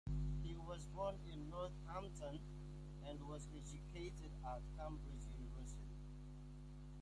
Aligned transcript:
He 0.41 0.55
was 0.55 0.87
born 0.87 1.19
in 1.31 1.47
Northampton, 1.51 2.39
and 3.07 3.21
was 3.27 3.47
educated 3.55 4.31
at 4.43 4.61
Cambridge 4.75 5.27
University. 5.37 5.95